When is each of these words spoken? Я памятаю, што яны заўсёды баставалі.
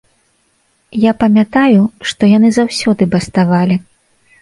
Я 1.09 1.13
памятаю, 1.25 1.81
што 2.13 2.33
яны 2.37 2.53
заўсёды 2.59 3.11
баставалі. 3.15 3.83